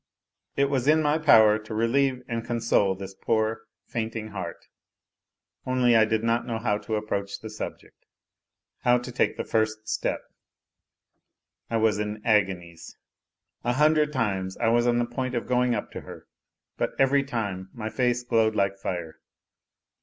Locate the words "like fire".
18.55-19.19